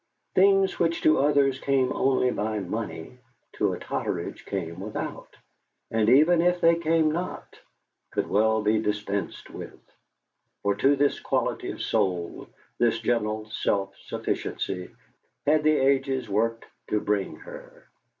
Things 0.33 0.79
which 0.79 1.03
to 1.03 1.19
others 1.19 1.59
came 1.59 1.93
only 1.93 2.31
by 2.31 2.57
money, 2.57 3.19
to 3.53 3.73
a 3.75 3.79
Totteridge 3.79 4.47
came 4.47 4.79
without, 4.79 5.37
and 5.91 6.09
even 6.09 6.41
if 6.41 6.59
they 6.59 6.73
came 6.73 7.11
not, 7.11 7.59
could 8.09 8.25
well 8.25 8.63
be 8.63 8.79
dispensed 8.81 9.51
with 9.51 9.77
for 10.63 10.73
to 10.73 10.95
this 10.95 11.19
quality 11.19 11.69
of 11.69 11.83
soul, 11.83 12.47
this 12.79 12.97
gentle 12.99 13.47
self 13.51 13.95
sufficiency, 13.95 14.89
had 15.45 15.61
the 15.61 15.69
ages 15.77 16.27
worked 16.27 16.65
to 16.87 16.99
bring 16.99 17.35
her. 17.35 17.87